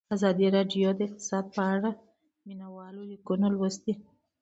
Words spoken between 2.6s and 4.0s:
والو لیکونه لوستي.